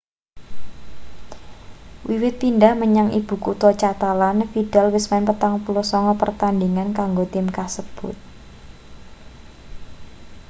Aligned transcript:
wiwit 2.07 2.35
pindhah 2.41 2.73
menyang 2.81 3.09
ibu 3.19 3.35
kutha 3.45 3.69
catalan 3.81 4.37
vidal 4.53 4.87
wis 4.95 5.05
main 5.11 5.25
49 5.29 6.21
pertandhingan 6.21 6.89
kanggo 6.99 7.23
tim 7.33 7.47
kasebut 7.57 8.17